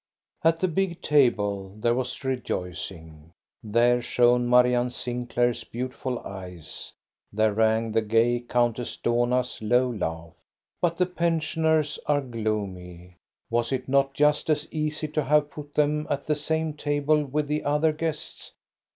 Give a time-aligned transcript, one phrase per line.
[0.43, 6.91] At the big table there was rejoicing: there shone Marianne Sinclair's beautiful eyes;
[7.31, 10.33] there rang the gay Countess Dohna's low laugh.
[10.81, 13.17] But the pensioners are gloomy.
[13.51, 17.45] Was it not just as easy to have put them at the same table with
[17.47, 18.53] the other guests.